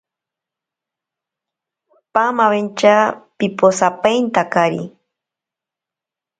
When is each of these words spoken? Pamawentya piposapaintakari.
Pamawentya 2.13 2.95
piposapaintakari. 3.37 4.81